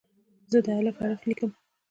[0.51, 1.51] زه د "الف" حرف لیکم.